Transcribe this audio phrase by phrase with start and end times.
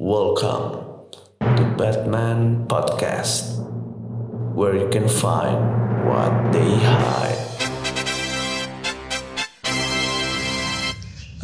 [0.00, 0.80] Welcome
[1.44, 3.60] to Batman Podcast,
[4.56, 5.60] where you can find
[6.08, 7.36] what they hide.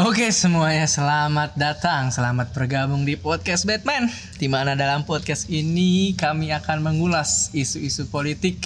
[0.00, 4.08] Oke semuanya selamat datang, selamat bergabung di podcast Batman
[4.40, 8.56] di mana dalam podcast ini kami akan mengulas isu-isu politik.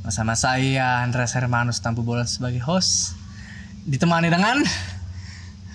[0.00, 3.12] Bersama saya Andreas Hermanus Tampu Bola sebagai host.
[3.84, 4.64] Ditemani dengan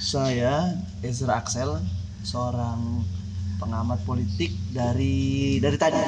[0.01, 0.73] Saya
[1.05, 1.85] Ezra Axel,
[2.25, 3.05] seorang
[3.61, 5.95] pengamat politik dari dari tadi.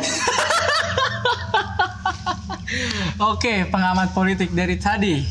[3.31, 5.21] Oke pengamat politik dari tadi.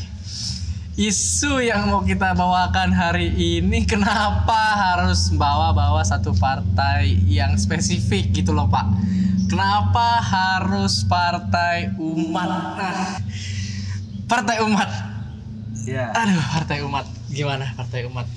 [0.97, 8.49] Isu yang mau kita bawakan hari ini kenapa harus bawa-bawa satu partai yang spesifik gitu
[8.49, 8.87] loh Pak?
[9.45, 12.49] Kenapa harus partai umat?
[12.49, 13.21] Nah,
[14.27, 14.89] Partai umat.
[15.87, 17.05] Ya, Aduh partai umat.
[17.29, 18.27] Gimana partai umat?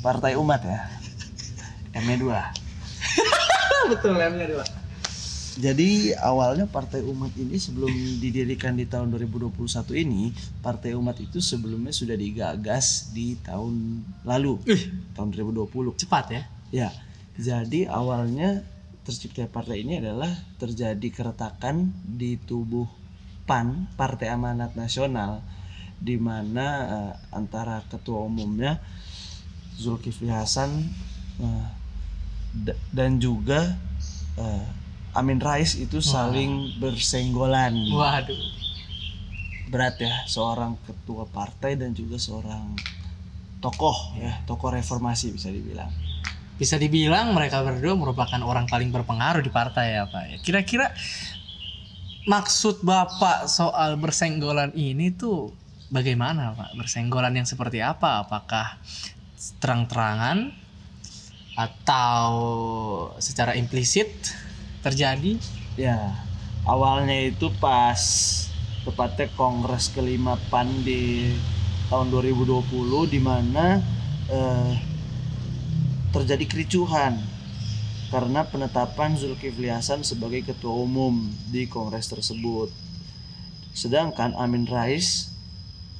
[0.00, 0.99] Partai Umat ya.
[1.94, 2.24] M2.
[3.90, 4.64] Betul lemnya dua.
[5.60, 7.90] Jadi awalnya Partai Umat ini sebelum
[8.22, 9.50] didirikan di tahun 2021
[9.98, 10.30] ini,
[10.62, 14.62] Partai Umat itu sebelumnya sudah digagas di tahun lalu,
[15.12, 16.00] tahun 2020.
[16.00, 16.42] Cepat ya?
[16.70, 16.90] Ya,
[17.34, 18.62] jadi awalnya
[19.02, 20.30] tercipta partai ini adalah
[20.62, 22.86] terjadi keretakan di tubuh
[23.44, 25.42] PAN, Partai Amanat Nasional,
[25.98, 28.78] di mana eh, antara ketua umumnya
[29.76, 30.70] Zulkifli Hasan
[31.36, 31.79] da-
[32.90, 33.78] dan juga
[34.38, 34.66] eh,
[35.14, 37.74] Amin Rais itu saling bersenggolan.
[37.90, 38.58] Waduh
[39.70, 42.74] Berat ya, seorang ketua partai dan juga seorang
[43.62, 45.94] tokoh ya, tokoh reformasi bisa dibilang.
[46.58, 50.36] Bisa dibilang mereka berdua merupakan orang paling berpengaruh di partai ya Pak ya.
[50.42, 50.90] Kira-kira
[52.26, 55.54] maksud Bapak soal bersenggolan ini tuh
[55.86, 56.74] bagaimana Pak?
[56.74, 58.26] Bersenggolan yang seperti apa?
[58.26, 58.74] Apakah
[59.62, 60.50] terang-terangan
[61.54, 62.30] atau
[63.18, 64.10] secara implisit
[64.84, 65.36] terjadi?
[65.78, 66.14] Ya,
[66.66, 68.00] awalnya itu pas
[68.84, 71.34] tepatnya Kongres kelima PAN di
[71.90, 73.82] tahun 2020 di mana
[74.30, 74.72] eh,
[76.10, 77.18] terjadi kericuhan
[78.10, 82.74] karena penetapan Zulkifli Hasan sebagai ketua umum di kongres tersebut.
[83.70, 85.30] Sedangkan Amin Rais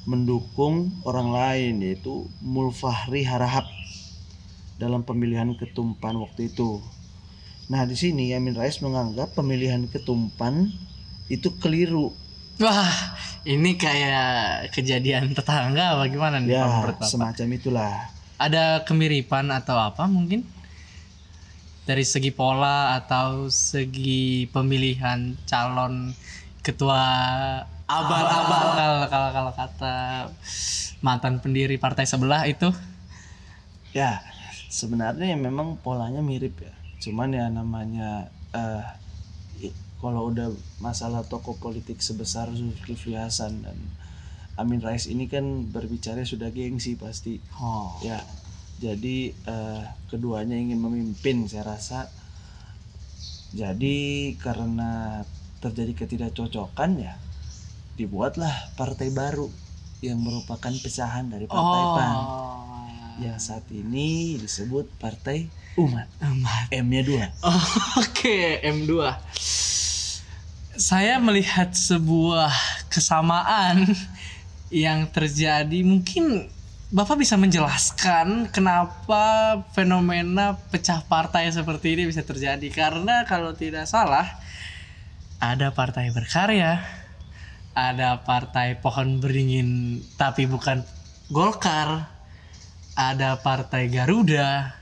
[0.03, 3.63] mendukung orang lain yaitu Mulfahri Harahap
[4.81, 6.81] dalam pemilihan ketumpan waktu itu.
[7.69, 10.73] Nah, di sini Amin Rais menganggap pemilihan ketumpan
[11.29, 12.09] itu keliru.
[12.57, 12.89] Wah,
[13.45, 17.93] ini kayak kejadian tetangga bagaimana nih Pak, Ya, semacam itulah.
[18.41, 20.41] ada kemiripan atau apa mungkin
[21.81, 26.09] dari segi pola atau segi pemilihan calon
[26.61, 27.01] ketua
[27.85, 29.95] abal-abal kalau kalau kalau kata
[31.01, 32.73] mantan pendiri partai sebelah itu
[33.91, 34.23] Ya,
[34.71, 36.73] sebenarnya memang polanya mirip ya.
[37.03, 38.09] Cuman ya namanya
[38.55, 38.83] eh
[39.67, 40.47] i- kalau udah
[40.79, 43.77] masalah tokoh politik sebesar Zulkifli Hasan dan
[44.61, 45.45] Amin Rais ini kan
[45.75, 47.33] berbicara sudah gengsi pasti.
[47.59, 48.19] oh Ya,
[48.79, 49.17] jadi
[49.53, 51.99] eh, keduanya ingin memimpin saya rasa.
[53.51, 55.21] Jadi karena
[55.59, 57.13] terjadi ketidakcocokan ya
[57.99, 59.51] dibuatlah partai baru
[60.01, 62.17] yang merupakan pecahan dari partai PAN
[63.21, 66.09] yang saat ini disebut Partai Umat.
[66.19, 66.67] Amat.
[66.73, 67.25] M-nya dua.
[68.03, 68.91] Oke, M2.
[70.75, 72.51] Saya melihat sebuah
[72.91, 73.87] kesamaan
[74.67, 75.79] yang terjadi.
[75.85, 76.51] Mungkin
[76.91, 82.67] Bapak bisa menjelaskan kenapa fenomena pecah partai seperti ini bisa terjadi?
[82.67, 84.27] Karena kalau tidak salah
[85.39, 86.83] ada partai berkarya,
[87.71, 90.83] ada partai pohon beringin tapi bukan
[91.31, 92.11] Golkar,
[93.01, 94.77] ada partai Garuda,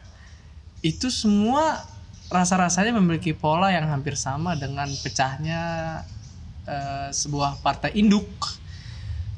[0.84, 1.80] itu semua
[2.28, 5.62] rasa-rasanya memiliki pola yang hampir sama dengan pecahnya
[6.68, 8.28] eh, sebuah partai induk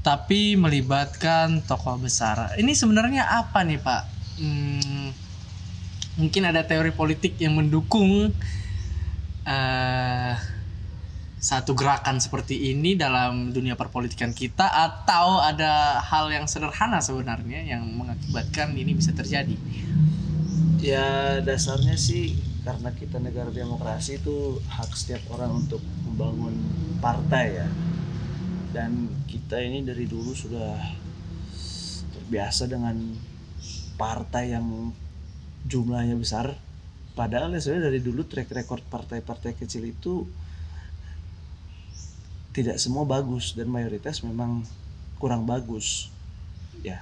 [0.01, 2.57] tapi melibatkan tokoh besar.
[2.57, 4.03] Ini sebenarnya apa nih Pak?
[4.41, 5.13] Hmm,
[6.17, 8.33] mungkin ada teori politik yang mendukung
[9.45, 10.33] eh,
[11.41, 17.81] satu gerakan seperti ini dalam dunia perpolitikan kita atau ada hal yang sederhana sebenarnya yang
[17.97, 19.57] mengakibatkan ini bisa terjadi.
[20.77, 26.53] Ya dasarnya sih karena kita negara demokrasi itu hak setiap orang untuk membangun
[27.01, 27.67] partai ya.
[28.69, 30.77] Dan kita ini dari dulu sudah
[32.13, 33.17] terbiasa dengan
[33.97, 34.93] partai yang
[35.65, 36.53] jumlahnya besar.
[37.17, 40.29] Padahal ya sebenarnya dari dulu track record partai-partai kecil itu
[42.51, 44.63] tidak semua bagus dan mayoritas memang
[45.19, 46.11] kurang bagus
[46.83, 46.99] ya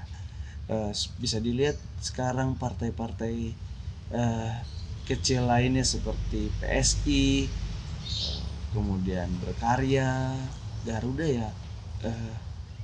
[0.70, 3.34] eh, bisa dilihat sekarang partai-partai
[4.14, 4.54] eh,
[5.10, 7.50] kecil lainnya seperti PSI,
[8.78, 10.38] kemudian berkarya,
[10.86, 11.50] Garuda ya
[12.06, 12.34] eh,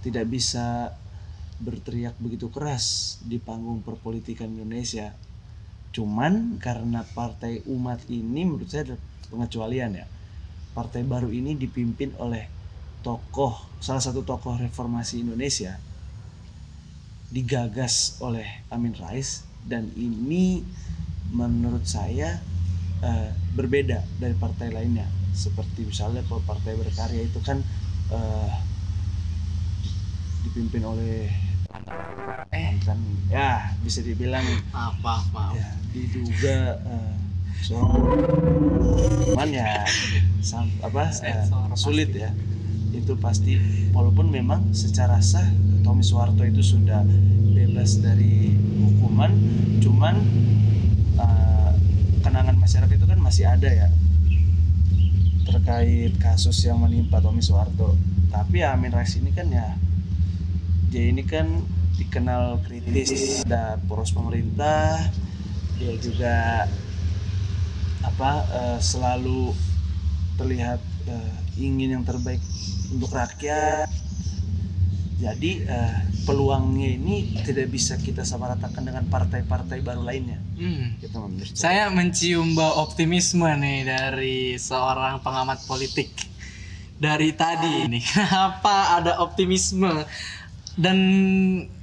[0.01, 0.97] tidak bisa
[1.61, 5.13] berteriak begitu keras di panggung perpolitikan Indonesia.
[5.93, 8.97] Cuman karena partai umat ini menurut saya ada
[9.29, 10.05] pengecualian ya.
[10.75, 12.54] Partai baru ini dipimpin oleh
[13.05, 15.77] tokoh salah satu tokoh reformasi Indonesia
[17.29, 20.65] digagas oleh Amin Rais dan ini
[21.29, 22.41] menurut saya
[23.01, 25.05] eh, berbeda dari partai lainnya.
[25.35, 27.61] Seperti misalnya kalau partai berkarya itu kan
[28.09, 28.51] eh,
[30.43, 31.29] dipimpin oleh
[32.49, 32.71] Eh.
[32.81, 32.95] kan
[33.27, 34.45] ya bisa dibilang.
[34.71, 34.95] Maaf,
[35.29, 35.53] maaf.
[35.53, 36.79] ya diduga
[37.59, 38.15] seorang
[39.27, 39.83] cuman ya
[40.39, 42.31] sam- apa Sensor sulit ya
[42.95, 43.59] itu pasti
[43.91, 45.45] walaupun memang secara sah
[45.83, 47.03] Tommy Soeharto itu sudah
[47.51, 49.31] bebas dari hukuman
[49.83, 50.15] cuman
[51.19, 51.71] eh,
[52.23, 53.87] kenangan masyarakat itu kan masih ada ya
[55.45, 57.95] terkait kasus yang menimpa Tommy Soeharto.
[58.33, 59.77] Tapi ya Amin Rais ini kan ya
[60.89, 61.63] dia ini kan
[61.95, 64.99] dikenal kritis ada poros pemerintah
[65.79, 66.67] dia juga
[68.03, 69.55] apa eh, selalu
[70.35, 72.41] terlihat eh, ingin yang terbaik
[72.91, 73.87] untuk rakyat
[75.15, 75.95] jadi eh,
[76.27, 80.95] peluangnya ini tidak bisa kita samaratakan dengan partai-partai baru lainnya Hmm.
[81.03, 81.19] kita
[81.51, 81.91] saya.
[81.91, 86.15] Mencium bau optimisme nih dari seorang pengamat politik
[86.95, 88.03] dari tadi nih.
[88.15, 90.07] Kenapa ada optimisme
[90.79, 90.97] dan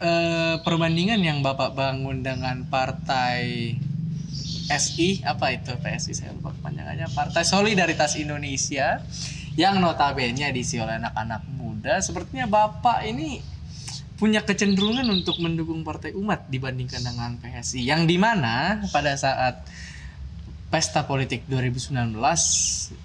[0.01, 3.77] eh, perbandingan yang Bapak bangun dengan partai
[4.73, 9.05] SI apa itu PSI saya lupa kepanjangannya Partai Solidaritas Indonesia
[9.59, 13.43] yang notabene diisi oleh anak-anak muda sepertinya Bapak ini
[14.17, 19.67] punya kecenderungan untuk mendukung partai umat dibandingkan dengan PSI yang di mana pada saat
[20.71, 22.17] pesta politik 2019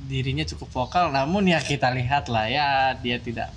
[0.08, 3.52] dirinya cukup vokal namun ya kita lihat lah ya dia tidak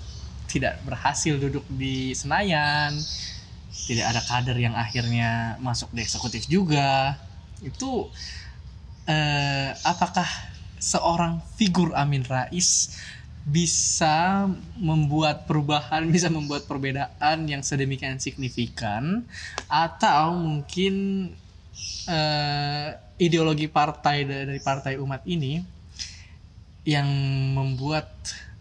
[0.50, 2.96] tidak berhasil duduk di Senayan
[3.90, 7.18] tidak ada kader yang akhirnya masuk di eksekutif juga.
[7.58, 8.06] Itu
[9.10, 10.26] eh, apakah
[10.80, 12.96] seorang figur Amin Rais
[13.44, 19.24] bisa membuat perubahan, bisa membuat perbedaan yang sedemikian signifikan,
[19.68, 20.94] atau mungkin
[22.08, 22.88] eh,
[23.20, 25.60] ideologi partai dari partai umat ini
[26.88, 27.08] yang
[27.52, 28.08] membuat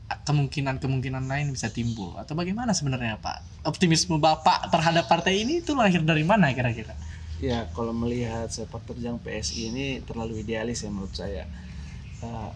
[0.09, 3.65] kemungkinan-kemungkinan lain bisa timbul atau bagaimana sebenarnya Pak?
[3.69, 6.97] Optimisme Bapak terhadap partai ini itu lahir dari mana kira-kira?
[7.39, 11.47] Ya, kalau melihat sepak terjang PSI ini terlalu idealis ya menurut saya.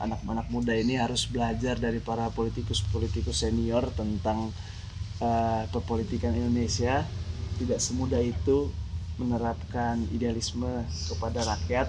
[0.03, 4.51] Anak-anak muda ini harus belajar dari para politikus-politikus senior tentang
[5.23, 7.07] eh, perpolitikan Indonesia.
[7.55, 8.67] Tidak semudah itu
[9.15, 11.87] menerapkan idealisme kepada rakyat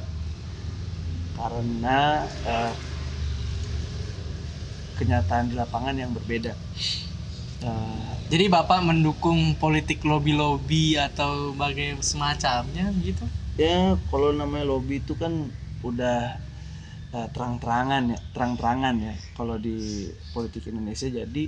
[1.35, 2.75] karena eh,
[4.95, 6.55] kenyataan di lapangan yang berbeda.
[7.65, 13.27] Eh, Jadi Bapak mendukung politik lobby-lobby atau bagai semacamnya gitu?
[13.55, 15.47] ya kalau namanya lobby itu kan
[15.87, 16.43] udah
[17.17, 19.15] eh, terang-terangan ya terang-terangan ya.
[19.39, 19.77] Kalau di
[20.35, 21.45] politik Indonesia jadi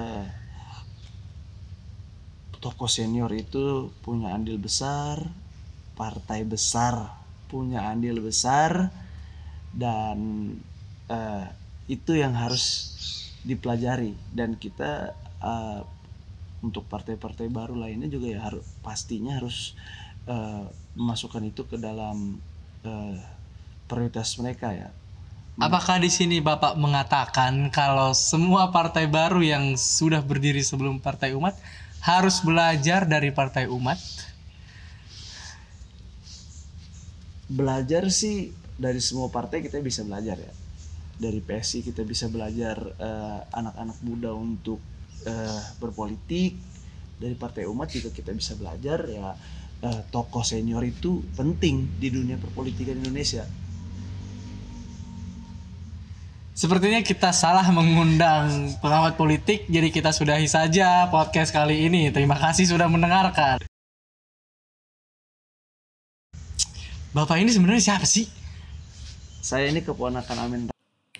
[0.00, 0.26] eh,
[2.64, 5.16] tokoh senior itu punya andil besar
[6.00, 6.94] partai besar
[7.52, 8.90] punya andil besar
[9.70, 10.18] dan
[11.10, 11.46] eh,
[11.96, 12.64] itu yang harus
[13.44, 14.12] dipelajari.
[14.32, 15.80] Dan kita eh,
[16.64, 19.76] untuk partai-partai baru lainnya juga ya harus pastinya harus
[20.26, 20.64] eh,
[20.98, 22.40] memasukkan itu ke dalam
[22.86, 23.18] eh,
[23.86, 24.90] prioritas mereka ya.
[25.54, 31.54] Apakah di sini Bapak mengatakan kalau semua partai baru yang sudah berdiri sebelum Partai Umat
[32.02, 33.94] harus belajar dari Partai Umat?
[37.46, 40.52] Belajar sih dari semua partai kita bisa belajar ya.
[41.22, 44.82] Dari PSI kita bisa belajar eh, anak-anak muda untuk
[45.22, 46.58] eh, berpolitik.
[47.14, 49.38] Dari Partai Umat juga kita bisa belajar ya
[49.86, 53.46] eh, tokoh senior itu penting di dunia perpolitikan Indonesia.
[56.54, 62.14] Sepertinya kita salah mengundang pengamat politik, jadi kita sudahi saja podcast kali ini.
[62.14, 63.58] Terima kasih sudah mendengarkan.
[67.10, 68.30] Bapak ini sebenarnya siapa sih?
[69.42, 70.70] Saya ini keponakan Amin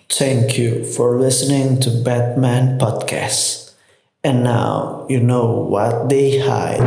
[0.07, 3.75] Thank you for listening to Batman Podcast.
[4.23, 6.87] And now you know what they hide.